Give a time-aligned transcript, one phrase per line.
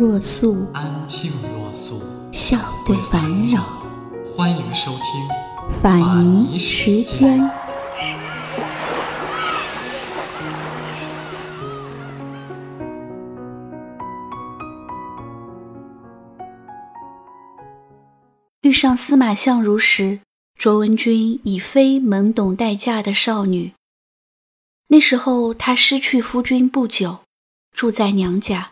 [0.00, 2.00] 若素，安静若素，
[2.32, 3.62] 笑对烦扰。
[4.24, 5.28] 欢迎收听
[5.82, 7.38] 法尼时间。
[18.62, 20.20] 遇上司马相如时，
[20.58, 23.74] 卓文君已非懵懂待嫁的少女。
[24.88, 27.18] 那时候，她失去夫君不久，
[27.76, 28.70] 住在娘家，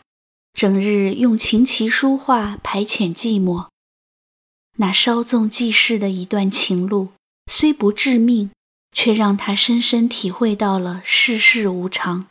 [0.58, 3.68] 整日用琴棋书画排遣寂寞。
[4.78, 7.10] 那稍纵即逝的一段情路，
[7.46, 8.50] 虽不致命，
[8.90, 12.26] 却让他深深体会到了世事无常。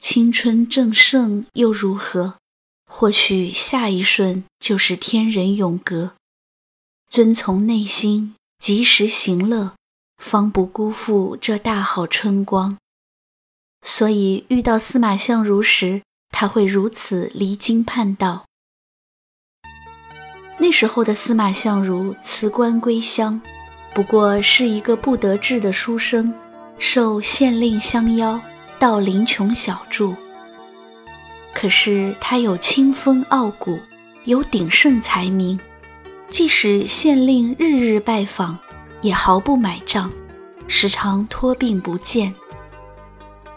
[0.00, 2.34] 青春正盛又如何？
[2.84, 6.14] 或许下一瞬就是天人永隔。
[7.12, 9.76] 遵从内心，及时行乐，
[10.16, 12.76] 方不辜负这大好春光。
[13.86, 18.44] 所以遇到司马相如时，他会如此离经叛道。
[20.58, 23.40] 那时候的司马相如辞官归乡，
[23.94, 26.32] 不过是一个不得志的书生，
[26.78, 28.40] 受县令相邀
[28.78, 30.14] 到临邛小住。
[31.54, 33.78] 可是他有清风傲骨，
[34.24, 35.58] 有鼎盛才名。
[36.30, 38.56] 即使县令日日拜访，
[39.02, 40.12] 也毫不买账，
[40.68, 42.32] 时常托病不见。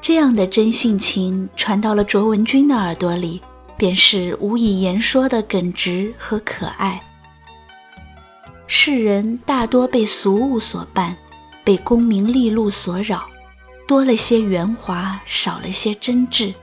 [0.04, 3.42] 这样的真性情传到了卓文君的耳朵里，
[3.78, 7.02] 便是无以言说的耿直和可爱。
[8.68, 11.16] 世人大多被俗物所绊，
[11.64, 13.24] 被功名利禄所扰，
[13.88, 16.54] 多了些圆滑，少了些真挚，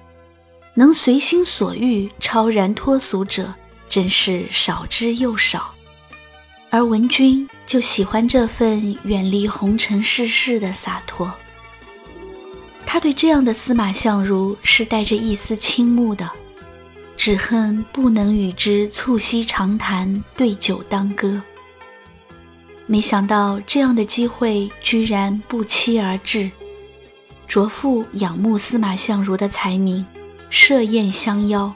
[0.75, 3.54] 能随心所欲、超然脱俗者，
[3.88, 5.75] 真是少之又少。
[6.69, 11.32] 而文君就喜欢这份远离红尘世事的洒脱。
[12.92, 16.28] 他对这样的司马相如是带着一丝倾慕的，
[17.16, 21.40] 只恨不能与之促膝长谈，对酒当歌。
[22.86, 26.50] 没想到这样的机会居然不期而至。
[27.46, 30.04] 卓父仰慕司马相如的才名，
[30.50, 31.72] 设宴相邀。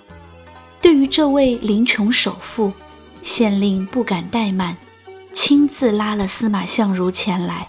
[0.81, 2.73] 对于这位临邛首富。
[3.23, 4.77] 县令不敢怠慢，
[5.33, 7.69] 亲自拉了司马相如前来。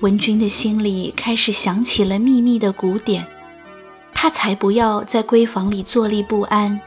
[0.00, 3.26] 文君的心里开始响起了秘密的鼓点，
[4.14, 6.80] 他才不要在闺房里坐立不安。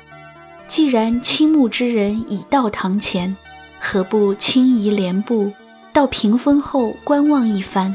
[0.68, 3.36] 既然倾慕之人已到堂前，
[3.82, 5.52] 何不轻移帘步，
[5.92, 7.94] 到屏风后观望一番？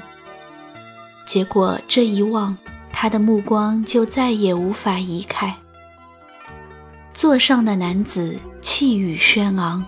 [1.27, 2.55] 结果这一望，
[2.91, 5.55] 他的目光就再也无法移开。
[7.15, 9.83] 座上的男子气宇轩昂，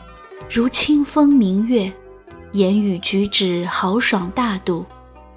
[0.50, 1.92] 如清风明月，
[2.52, 4.86] 言语举止豪爽大度，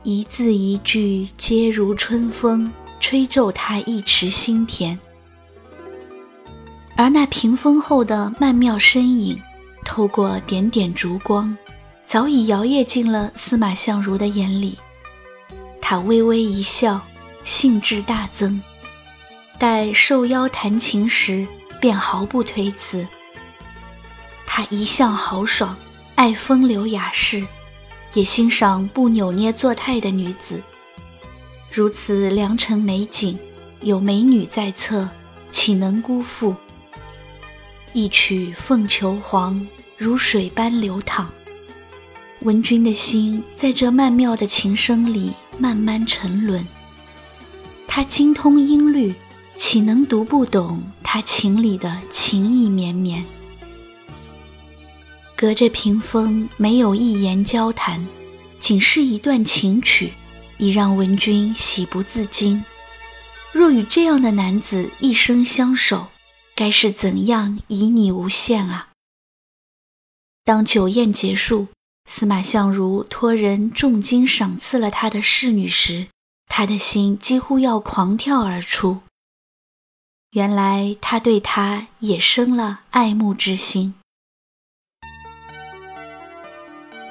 [0.04, 4.98] 一字一句皆如春风，吹皱他一池心田。
[6.96, 9.40] 而那屏风后的曼妙身影，
[9.86, 11.56] 透过点点烛光，
[12.06, 14.78] 早已摇曳进了司马相如的眼里。
[15.82, 17.02] 他微微一笑，
[17.44, 18.62] 兴致大增，
[19.58, 21.48] 待受邀弹琴时。
[21.82, 23.08] 便毫不推辞。
[24.46, 25.76] 他一向豪爽，
[26.14, 27.44] 爱风流雅士，
[28.14, 30.62] 也欣赏不扭捏作态的女子。
[31.72, 33.38] 如此良辰美景，
[33.82, 35.08] 有美女在侧，
[35.52, 36.56] 岂能辜负？
[37.94, 39.56] 一曲《凤求凰》
[39.98, 41.28] 如水般流淌，
[42.42, 46.66] 文君的心在这曼妙的琴声里慢慢沉沦。
[47.88, 49.14] 他精通音律。
[49.58, 53.24] 岂能读不懂他情里的情意绵绵？
[55.42, 58.08] 隔着屏风，没有一言交谈，
[58.60, 60.14] 仅是一段情曲，
[60.60, 62.64] 已让文君喜不自禁。
[63.52, 66.10] 若与这样的男子一生相守，
[66.54, 68.90] 该是怎样旖旎无限啊！
[70.44, 71.70] 当酒宴结束，
[72.08, 76.06] 司马相如托人重金赏赐了他的侍女时，
[76.46, 79.00] 他的心几乎要狂跳而出。
[80.34, 83.96] 原来他对她也生了爱慕之心。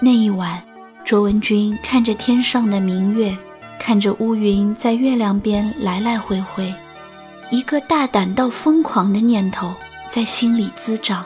[0.03, 0.63] 那一晚，
[1.05, 3.37] 卓文君看着天上的明月，
[3.79, 6.75] 看着乌云在月亮边来来回回，
[7.51, 9.71] 一个大胆到疯狂的念头
[10.09, 11.23] 在心里滋长。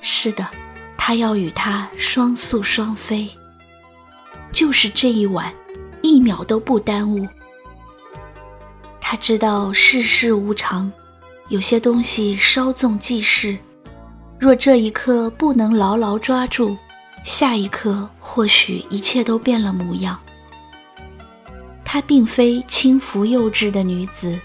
[0.00, 0.48] 是的，
[0.96, 3.28] 他要与他双宿双飞。
[4.50, 5.52] 就是这一晚，
[6.00, 7.28] 一秒都不耽误。
[8.98, 10.90] 他知道世事无常，
[11.50, 13.58] 有些东西稍纵即逝。
[14.38, 16.76] 若这一刻不能牢牢抓住，
[17.26, 20.16] 下一刻或许一切都变了模样。
[21.84, 24.38] 她并非轻浮幼稚的女子，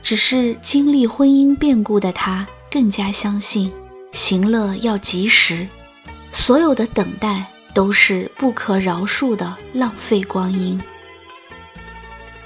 [0.00, 3.70] 只是经历婚姻变故的她更加相信
[4.12, 5.66] 行乐要及时，
[6.32, 7.44] 所有的等待
[7.74, 10.80] 都是不可饶恕的浪费光阴。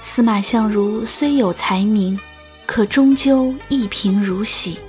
[0.01, 2.19] 司马相如虽有才名，
[2.65, 4.79] 可终究一贫如洗。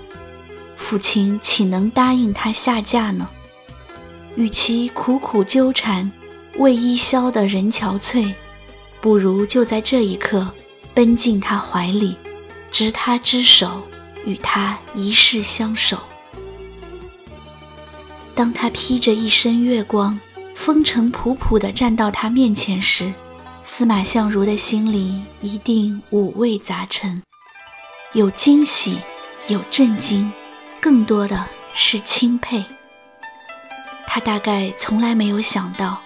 [0.78, 3.28] 父亲岂能答应他下嫁呢？
[4.36, 6.10] 与其苦苦纠缠，
[6.58, 8.32] 为伊消的人憔悴，
[9.00, 10.46] 不如就在这一刻
[10.94, 12.16] 奔进他怀里，
[12.70, 13.82] 执他之手，
[14.24, 15.98] 与他一世相守。
[18.34, 20.20] 当他披着一身月光，
[20.54, 23.10] 风尘仆仆地站到他面前时，
[23.64, 27.22] 司马相如的心里一定五味杂陈，
[28.12, 28.98] 有惊喜，
[29.48, 30.30] 有震惊。
[30.78, 31.44] 更多的
[31.74, 32.62] 是钦佩。
[34.16, 36.00] 他大概从来没有想到，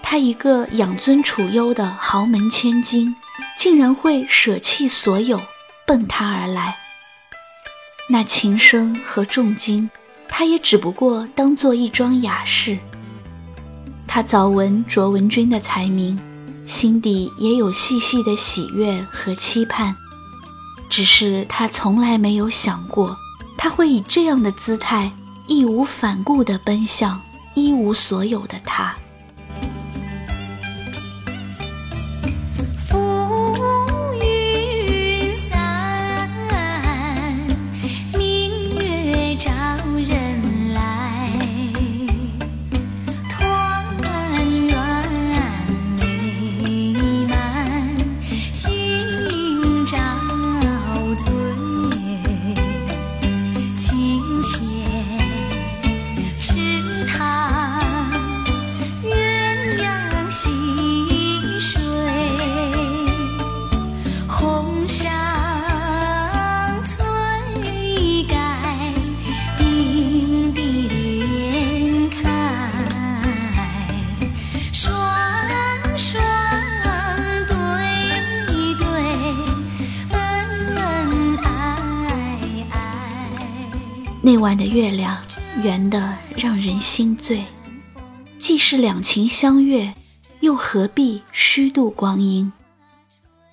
[0.00, 3.12] 他一个养尊处优的豪门千金，
[3.58, 5.40] 竟然会舍弃所有，
[5.84, 6.76] 奔他而来。
[8.08, 9.90] 那琴声和重金，
[10.28, 12.78] 他也只不过当做一桩雅事。
[14.06, 16.16] 他早闻卓文君的才名，
[16.68, 19.96] 心底也有细细的喜悦和期盼，
[20.88, 23.16] 只是他从来没有想过。
[23.58, 25.10] 他会以这样的姿态，
[25.48, 27.20] 义无反顾地奔向
[27.56, 28.94] 一无所有的他。
[84.26, 85.24] 那晚的月亮
[85.62, 87.44] 圆得让人心醉，
[88.40, 89.94] 既是两情相悦，
[90.40, 92.52] 又何必虚度光阴？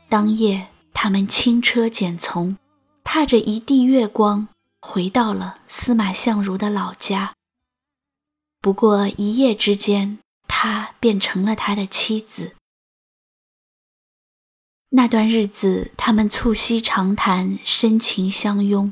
[0.10, 2.58] 当夜，他们轻车简从，
[3.04, 4.48] 踏着一地月光，
[4.82, 7.36] 回到了司马相如的老家。
[8.60, 10.18] 不过一夜之间，
[10.48, 12.56] 他便成了他的妻子。
[14.90, 18.92] 那段日子，他们促膝长谈，深情相拥。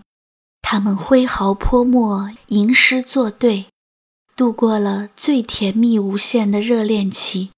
[0.61, 3.65] 他们挥毫泼墨，吟诗作对，
[4.35, 7.51] 度过了最甜蜜无限的热恋期。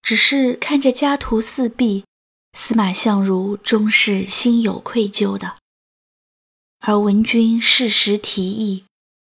[0.00, 2.04] 只是看着家徒四壁，
[2.54, 5.56] 司马相如终是心有愧疚的。
[6.80, 8.84] 而文君适时提议，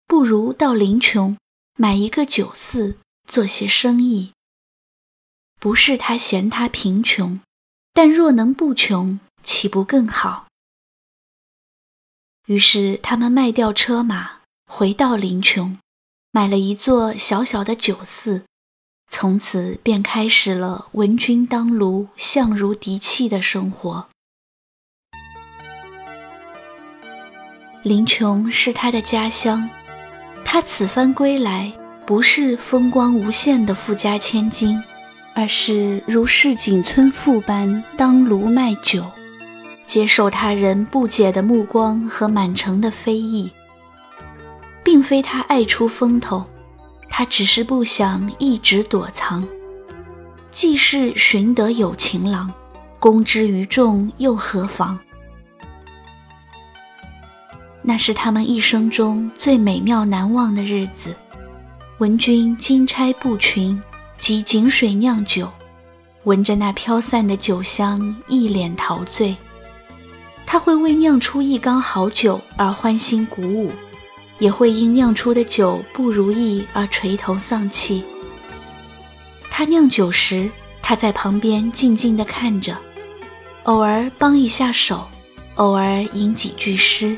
[0.06, 1.36] 不如到临邛
[1.76, 4.32] 买一个酒肆，做些生意。
[5.58, 7.40] 不是他嫌他贫穷，
[7.92, 10.46] 但若能不穷，岂不更好？
[12.50, 15.76] 于是，他们卖掉车马，回到临邛，
[16.32, 18.42] 买了一座小小的酒肆，
[19.06, 24.08] 从此便开始了闻君当炉、相如嫡妻的生活。
[27.84, 29.70] 临邛是他的家乡，
[30.44, 31.72] 他此番归来，
[32.04, 34.82] 不是风光无限的富家千金，
[35.36, 39.08] 而是如市井村妇般当炉卖酒。
[39.90, 43.50] 接受他人不解的目光和满城的非议，
[44.84, 46.44] 并非他爱出风头，
[47.08, 49.44] 他只是不想一直躲藏。
[50.52, 52.48] 既是寻得有情郎，
[53.00, 54.96] 公之于众又何妨？
[57.82, 61.12] 那是他们一生中最美妙难忘的日子。
[61.98, 63.82] 闻君金钗布裙，
[64.20, 65.50] 汲井水酿酒，
[66.22, 69.34] 闻着那飘散的酒香，一脸陶醉。
[70.52, 73.70] 他会为酿出一缸好酒而欢欣鼓舞，
[74.40, 78.02] 也会因酿出的酒不如意而垂头丧气。
[79.48, 80.50] 他酿酒时，
[80.82, 82.76] 他在旁边静静地看着，
[83.62, 85.06] 偶尔帮一下手，
[85.54, 87.16] 偶尔吟几句诗。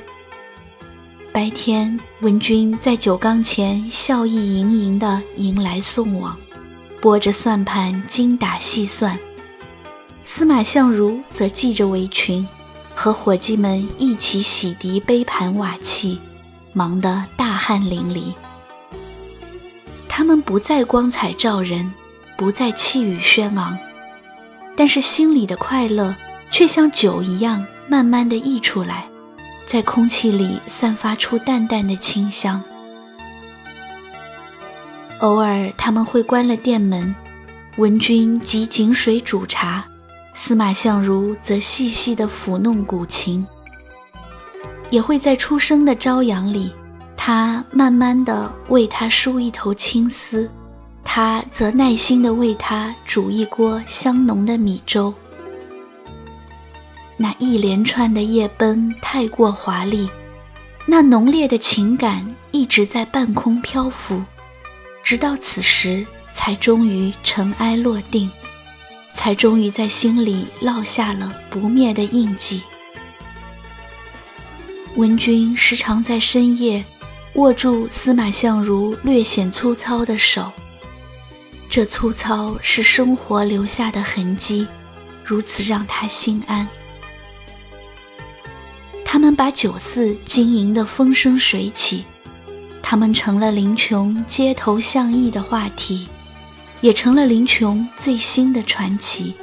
[1.33, 6.37] 白天，文君在酒缸前笑意盈盈地迎来送往，
[7.01, 9.17] 拨着算盘精打细算；
[10.23, 12.47] 司马相如则系着围裙，
[12.95, 16.19] 和伙计们一起洗涤杯盘瓦器，
[16.73, 18.33] 忙得大汗淋漓。
[20.09, 21.93] 他们不再光彩照人，
[22.37, 23.79] 不再气宇轩昂，
[24.77, 26.15] 但是心里的快乐
[26.51, 29.07] 却像酒一样，慢慢地溢出来。
[29.65, 32.63] 在空气里散发出淡淡的清香。
[35.21, 37.15] 偶尔，他们会关了店门，
[37.79, 39.83] 文君即井水煮茶，
[40.35, 43.47] 司马相如则细细地抚弄古琴。
[44.91, 46.73] 也会在初升的朝阳里，
[47.17, 50.51] 他慢慢地为她梳一头青丝，
[51.03, 55.13] 他则耐心地为他煮一锅香浓的米粥。
[57.17, 60.11] 那一连串的夜奔太过华丽，
[60.85, 64.23] 那浓烈的情感一直在半空漂浮，
[65.03, 68.31] 直到此时才终于尘埃落定，
[69.15, 72.63] 才终于在心里烙下了不灭的印记。
[74.97, 76.85] 文君时常在深夜
[77.35, 80.53] 握住司马相如略显粗糙的手，
[81.71, 84.67] 这粗糙是生活留下的痕迹，
[85.25, 86.69] 如此让他心安。
[89.05, 92.05] 他们把酒肆经营得风生水起，
[92.83, 96.09] 他们成了林琼街头巷议的话题，
[96.83, 99.35] 也成了林琼最新的传奇。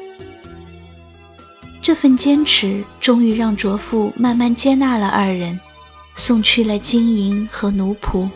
[1.82, 5.60] 这份坚持终于让卓父慢慢接纳了二人，
[6.16, 8.30] 送去了金银和奴仆，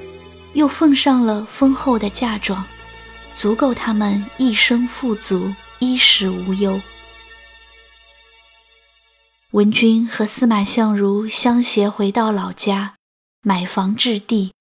[0.53, 2.65] 又奉上了丰厚的嫁妆，
[3.35, 6.81] 足够他们一生富足，衣食无忧。
[9.51, 12.95] 文君和司马相如相携回到老家，
[13.43, 14.53] 买房置地，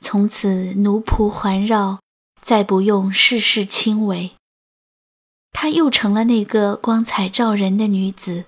[0.00, 2.00] 从此奴仆环绕，
[2.42, 4.32] 再不用事事亲为。
[5.52, 8.44] 她又成了那个光彩照人的女子，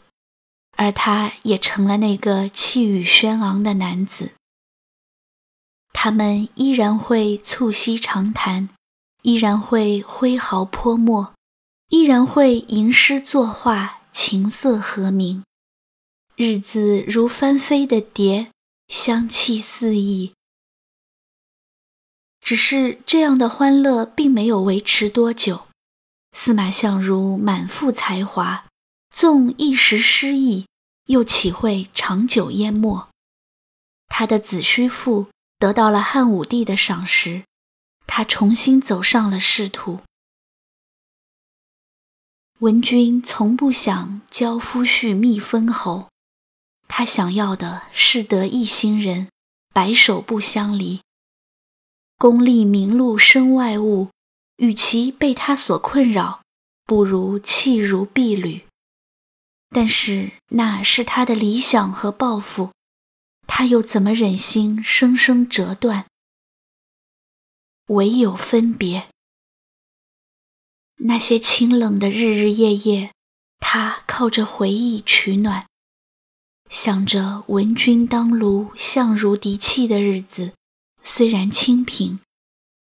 [0.77, 4.33] 而他也成了那个气宇轩昂的男子。
[5.93, 8.69] 他们依然会促膝长谈，
[9.23, 11.33] 依然会挥毫泼墨，
[11.91, 15.45] 依然会吟诗作画，琴瑟和鸣。
[16.35, 18.51] 日子如翻飞的蝶，
[18.89, 20.33] 香气四溢。
[22.45, 25.67] 只是这样的欢乐并没有维持多久。
[26.33, 28.67] 司马相如满腹才华，
[29.11, 30.67] 纵一时失意，
[31.07, 33.09] 又岂会长久淹没？
[34.09, 35.25] 他的《子虚赋》
[35.59, 37.45] 得到了汉武帝的赏识，
[38.07, 40.01] 他重新走上了仕途。
[42.59, 46.09] 文君从不想教夫婿觅封侯。
[46.87, 49.29] 他想要的是得一心人，
[49.73, 51.01] 白首不相离。
[52.17, 54.09] 功利名禄身外物，
[54.57, 56.43] 与其被他所困扰，
[56.85, 58.65] 不如弃如敝履。
[59.71, 62.71] 但是那是他的理想和抱负，
[63.47, 66.07] 他又怎么忍心生生折断？
[67.89, 69.09] 唯有分别。
[70.99, 73.13] 那些清冷的日日夜夜，
[73.59, 75.67] 他靠着回忆取暖。
[76.71, 80.55] 想着闻君当炉，相如敌气的日子，
[81.05, 82.19] 虽然清贫，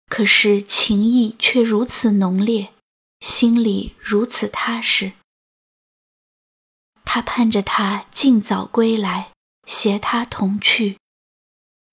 [0.07, 2.73] 可是情谊却如此浓烈，
[3.19, 5.11] 心里如此踏实。
[7.03, 9.33] 他盼着他尽早归来，
[9.67, 10.97] 携他同去。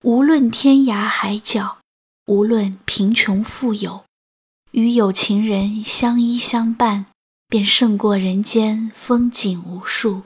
[0.03, 1.81] 无论天涯海角，
[2.27, 4.07] 无论贫穷富有，
[4.71, 7.07] 与有情人相依相伴，
[7.49, 10.23] 便胜过人间风景无数。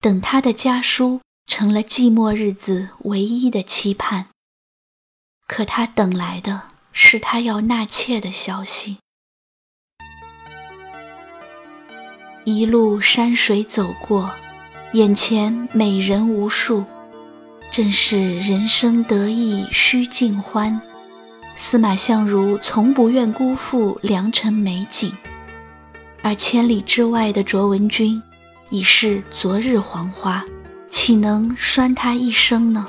[0.00, 4.28] 等他的家书成了寂寞日子唯一的期盼，
[5.48, 8.98] 可他等来的是他要纳妾的消息。
[12.44, 14.30] 一路山水走过，
[14.92, 16.84] 眼前美人无数，
[17.72, 20.80] 正是人生得意须尽欢。
[21.56, 25.12] 司马相如从不愿辜负良辰美景，
[26.22, 28.22] 而千里之外的卓文君。
[28.70, 30.44] 已是昨日黄花，
[30.90, 32.86] 岂能拴他一生呢？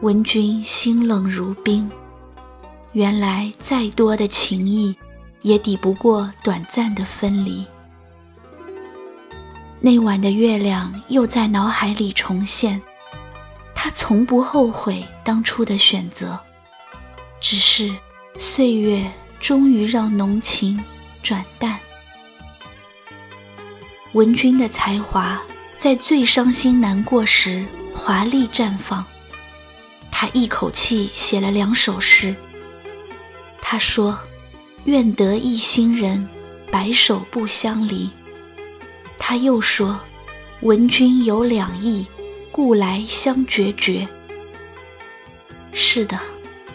[0.00, 1.88] 闻君心冷如冰，
[2.92, 4.96] 原来再多的情谊，
[5.42, 7.64] 也抵不过短暂的分离。
[9.80, 12.80] 那晚的月亮又在脑海里重现，
[13.74, 16.38] 他从不后悔当初的选择，
[17.40, 17.94] 只是
[18.38, 19.08] 岁月
[19.40, 20.82] 终于让浓情
[21.22, 21.78] 转淡。
[24.12, 25.40] 文君的才华
[25.82, 29.04] 在最伤心难过时华丽绽放。
[30.12, 32.36] 他一口气写了两首诗。
[33.60, 34.16] 他说
[34.86, 36.28] ：“愿得一心人，
[36.70, 38.08] 白首不相离。”
[39.18, 39.98] 他又说
[40.62, 42.06] ：“闻君有两意，
[42.52, 44.06] 故来相决绝。”
[45.74, 46.16] 是的，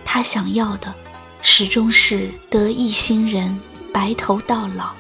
[0.03, 0.93] 他想要的
[1.41, 3.57] 始终是得一心人，
[3.93, 4.93] 白头到老。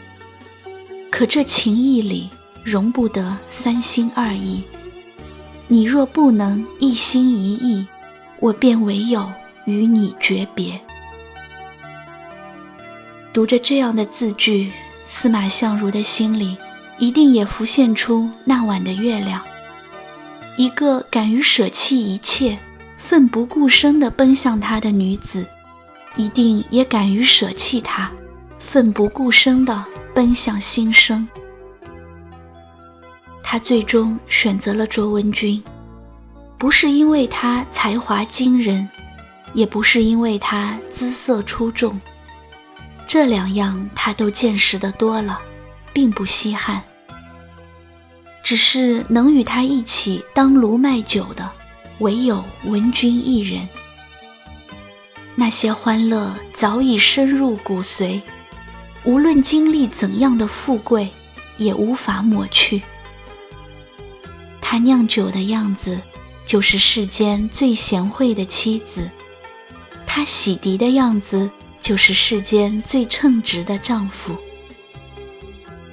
[1.11, 2.29] 可这情意里
[2.69, 4.61] 容不得三心二意。
[5.69, 7.87] 你若不能一心一意，
[8.41, 9.31] 我便唯有
[9.63, 10.77] 与你诀别。
[13.31, 14.69] 读着这样的字句，
[15.05, 16.57] 司马相如的心里
[16.97, 19.41] 一定也浮现出那晚的月亮。
[20.57, 22.59] 一个敢于舍弃一切、
[22.97, 25.47] 奋不顾身地奔向他的女子，
[26.17, 28.11] 一定也敢于舍弃他，
[28.59, 31.25] 奋不顾身地奔向新生。
[33.49, 35.63] 他最终选择了卓文君，
[36.57, 38.85] 不是因为他才华惊人，
[39.53, 41.97] 也不是因为他姿色出众。
[43.07, 45.39] 这两样他都见识的多了，
[45.93, 46.83] 并不稀罕。
[48.43, 51.49] 只是能与他一起当炉卖酒的，
[51.99, 53.65] 唯有文君一人。
[55.35, 58.19] 那些欢乐早已深入骨髓，
[59.05, 61.07] 无论经历怎样的富贵，
[61.55, 62.81] 也无法抹去。
[64.69, 65.97] 他酿酒的样子，
[66.45, 69.09] 就是世间最贤惠的妻子；
[70.05, 71.49] 他洗涤的样子。
[71.79, 74.35] 就是世间最称职的丈夫。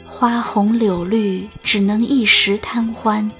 [0.05, 3.31] 花红柳绿只能一时贪欢，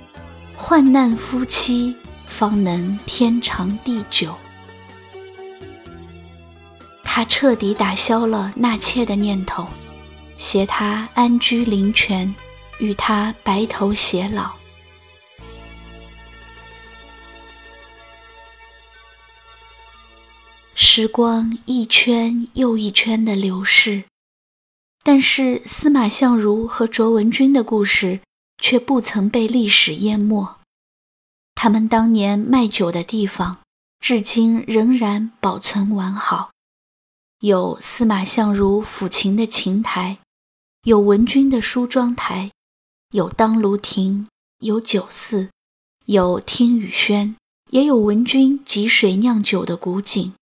[0.55, 4.33] 患难夫妻方能天长地久。
[7.03, 9.67] 他彻底打消了纳妾的念头，
[10.39, 12.33] 携她安居灵泉，
[12.79, 14.53] 与她白头偕老。
[20.97, 24.05] 时光一圈又一圈的流逝，
[25.03, 28.21] 但是司马相如和卓文君的故事
[28.63, 30.57] 却不曾被历史淹没。
[31.57, 33.59] 他们当年卖酒的地方，
[33.99, 36.53] 至今仍然保存完好，
[37.41, 40.19] 有司马相如抚琴的琴台，
[40.85, 42.53] 有文君的梳妆台，
[43.11, 44.29] 有当炉亭，
[44.61, 45.51] 有酒肆，
[46.07, 47.35] 有听雨轩，
[47.71, 50.33] 也有文君汲水酿酒的古井。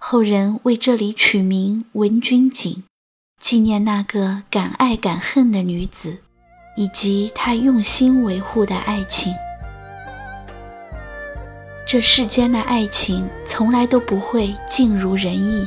[0.00, 2.84] 后人为这里取名文君井，
[3.42, 6.18] 纪念那个敢爱敢恨的女子，
[6.76, 9.34] 以及她用心维护的爱情。
[11.84, 15.66] 这世间的爱情从来都不会尽如人意，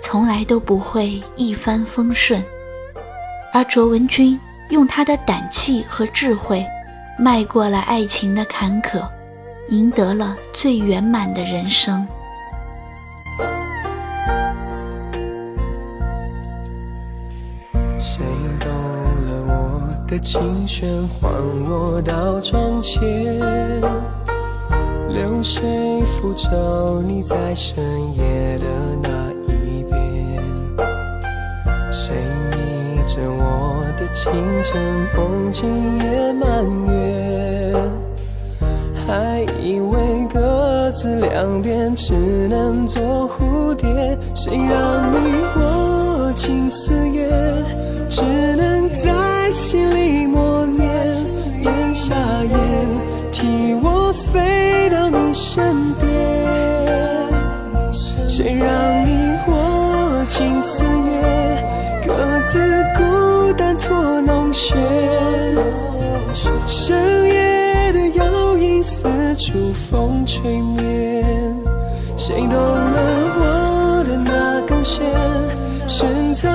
[0.00, 2.42] 从来都不会一帆风顺，
[3.52, 6.64] 而卓文君用她的胆气和智慧，
[7.18, 9.06] 迈过了爱情的坎坷，
[9.68, 12.04] 赢得了最圆满的人生。
[20.06, 21.32] 的琴弦唤
[21.68, 23.02] 我到窗前，
[25.08, 25.64] 流水
[26.04, 27.82] 抚舟，你在深
[28.14, 28.66] 夜的
[29.02, 29.08] 那
[29.52, 29.96] 一边。
[31.90, 32.14] 谁
[32.52, 34.80] 倚着我的清晨
[35.16, 37.74] 梦境也满月？
[39.04, 42.14] 还以为各自两边只
[42.48, 45.16] 能做蝴蝶，谁让你
[45.56, 47.28] 我情似月，
[48.08, 48.22] 只
[48.54, 49.35] 能在。
[49.46, 50.84] 在心里默念，
[51.62, 52.56] 咽下咽，
[53.30, 56.10] 替我飞到你身边。
[58.28, 58.66] 谁让
[59.06, 61.64] 你握紧四月，
[62.04, 62.58] 各自
[62.96, 64.76] 孤单错弄弦。
[66.66, 69.04] 深夜的摇影四
[69.36, 71.24] 处风吹灭，
[72.16, 72.98] 谁动了
[73.38, 75.04] 我的那根弦？
[75.86, 76.52] 深藏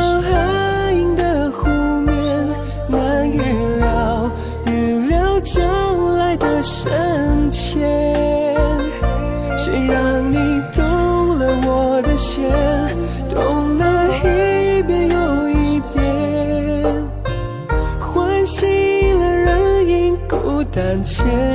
[21.24, 21.51] 唤